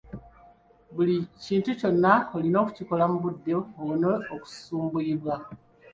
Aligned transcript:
Buli 0.95 1.15
kintu 1.43 1.69
kyonna 1.79 2.13
olina 2.35 2.57
okukikola 2.63 3.03
mu 3.11 3.17
budde 3.23 3.51
owone 3.79 4.09
okusumbuyibwa. 4.33 5.35